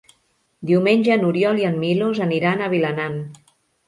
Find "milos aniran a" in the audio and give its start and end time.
1.83-2.71